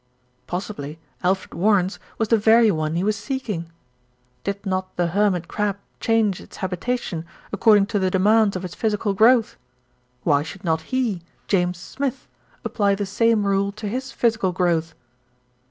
Possibly 0.47 0.97
Alfred 1.21 1.53
Warren's 1.53 1.99
was 2.17 2.29
the 2.29 2.37
very 2.39 2.71
one 2.71 2.95
he 2.95 3.03
was 3.03 3.15
seeking. 3.15 3.69
Did 4.43 4.65
not 4.65 4.95
the 4.97 5.05
hermit 5.09 5.47
crab 5.47 5.77
change 5.99 6.41
its 6.41 6.57
habitation 6.57 7.23
according 7.53 7.85
to 7.93 7.99
the 7.99 8.09
demands 8.09 8.55
of 8.55 8.65
its 8.65 8.73
physical 8.73 9.13
growth? 9.13 9.57
Why 10.23 10.41
should 10.41 10.63
not 10.63 10.81
he, 10.89 11.21
James 11.47 11.77
Smith, 11.77 12.27
apply 12.65 12.95
the 12.95 13.05
same 13.05 13.45
rule 13.45 13.71
to 13.73 13.87
his 13.87 14.11
physical 14.11 14.51
growth? 14.51 14.95